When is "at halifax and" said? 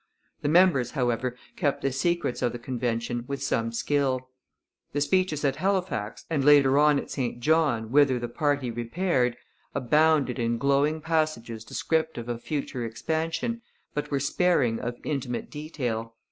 5.45-6.43